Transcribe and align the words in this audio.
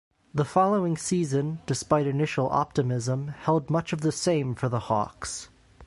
The 0.33 0.45
following 0.45 0.97
season, 0.97 1.59
despite 1.67 2.07
initial 2.07 2.49
optimism, 2.49 3.27
held 3.43 3.69
much 3.69 3.93
of 3.93 4.01
the 4.01 4.11
same 4.11 4.55
for 4.55 4.67
the 4.67 4.79
Hawks. 4.89 5.49